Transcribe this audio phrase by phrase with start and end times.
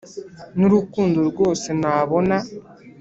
[0.59, 2.37] n'urukundo rwose nabona.